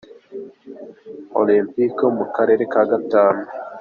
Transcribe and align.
olempike 1.39 2.01
yo 2.05 2.09
mu 2.17 2.25
karere 2.35 2.63
ka 2.71 2.83
Gatanu 2.89 3.43